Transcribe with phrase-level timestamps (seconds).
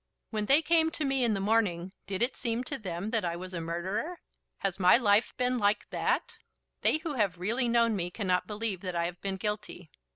[0.31, 3.35] When they came to me in the morning did it seem to them that I
[3.35, 4.17] was a murderer?
[4.57, 6.39] Has my life been like that?
[6.81, 9.91] They who have really known me cannot believe that I have been guilty.